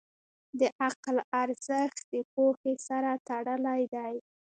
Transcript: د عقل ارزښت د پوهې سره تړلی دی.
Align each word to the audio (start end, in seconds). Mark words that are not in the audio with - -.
د 0.59 0.61
عقل 0.83 1.17
ارزښت 1.41 1.99
د 2.13 2.15
پوهې 2.33 2.73
سره 2.87 3.11
تړلی 3.27 3.81
دی. 3.95 4.13